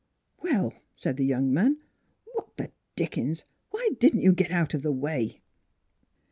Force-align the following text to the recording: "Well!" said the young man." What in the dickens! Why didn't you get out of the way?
"Well!" 0.41 0.73
said 0.95 1.17
the 1.17 1.25
young 1.25 1.53
man." 1.53 1.77
What 2.33 2.49
in 2.57 2.65
the 2.65 2.71
dickens! 2.95 3.45
Why 3.69 3.87
didn't 3.99 4.23
you 4.23 4.33
get 4.33 4.49
out 4.49 4.73
of 4.73 4.81
the 4.81 4.91
way? 4.91 5.41